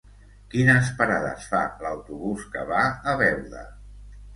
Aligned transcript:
Quines 0.53 0.89
parades 1.01 1.47
fa 1.53 1.61
l'autobús 1.85 2.51
que 2.57 2.67
va 2.75 2.85
a 3.15 3.19
Beuda? 3.25 3.69